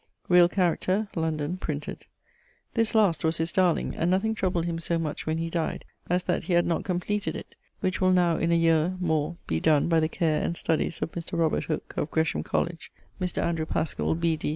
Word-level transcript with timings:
Reall 0.29 0.49
Character: 0.49 1.07
London, 1.15 1.57
printed.... 1.57 2.07
This 2.73 2.95
last 2.95 3.23
was 3.23 3.37
his 3.37 3.51
darling, 3.51 3.93
and 3.95 4.09
nothing 4.09 4.33
troubled 4.33 4.65
him 4.65 4.79
so 4.79 4.97
much 4.97 5.27
when 5.27 5.37
he 5.37 5.47
dyed, 5.51 5.85
as 6.09 6.23
that 6.23 6.45
he 6.45 6.53
had 6.53 6.65
not 6.65 6.83
compleated 6.83 7.35
it; 7.35 7.53
which 7.81 8.01
will 8.01 8.11
now 8.11 8.35
in 8.37 8.51
a 8.51 8.55
yeare 8.55 8.97
more 8.99 9.37
be 9.45 9.59
donne 9.59 9.87
by 9.89 9.99
the 9.99 10.09
care 10.09 10.41
and 10.41 10.57
studies 10.57 11.03
of 11.03 11.11
Mr. 11.11 11.37
Robert 11.37 11.65
Hooke, 11.65 11.93
of 11.97 12.09
Gresham 12.09 12.41
College; 12.41 12.91
Mr. 13.21 13.43
Andrew 13.43 13.67
Paschall, 13.67 14.15
B.D. 14.19 14.49